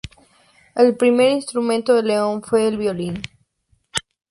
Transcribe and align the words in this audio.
El 0.73 0.97
primer 0.97 1.29
instrumento 1.31 1.93
de 1.93 2.01
Leon 2.01 2.41
fue 2.41 2.67
el 2.67 2.75
violín. 2.79 3.21